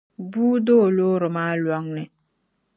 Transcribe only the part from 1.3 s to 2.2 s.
maa lɔŋni